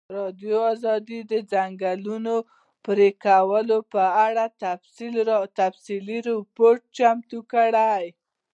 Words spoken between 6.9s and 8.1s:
چمتو کړی.